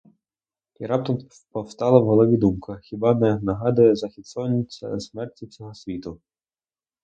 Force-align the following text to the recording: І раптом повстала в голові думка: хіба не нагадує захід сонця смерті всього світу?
І 0.79 0.85
раптом 0.85 1.17
повстала 1.51 1.99
в 1.99 2.05
голові 2.05 2.37
думка: 2.37 2.79
хіба 2.83 3.13
не 3.15 3.39
нагадує 3.39 3.95
захід 3.95 4.27
сонця 4.27 4.99
смерті 4.99 5.45
всього 5.45 5.73
світу? 5.73 6.21